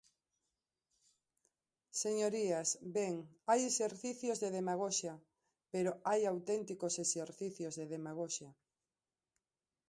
[2.03, 3.15] Señorías, ben,
[3.49, 5.13] hai exercicios de demagoxia,
[5.73, 8.51] pero hai auténticos exercicios de demagoxia.